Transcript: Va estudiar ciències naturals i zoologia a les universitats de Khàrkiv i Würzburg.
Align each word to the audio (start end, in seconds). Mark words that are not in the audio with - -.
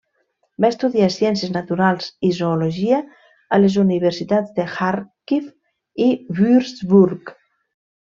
Va 0.63 0.69
estudiar 0.73 1.09
ciències 1.15 1.51
naturals 1.57 2.07
i 2.29 2.31
zoologia 2.37 3.01
a 3.57 3.61
les 3.65 3.75
universitats 3.83 4.55
de 4.59 4.65
Khàrkiv 4.73 5.53
i 6.07 6.09
Würzburg. 6.41 7.35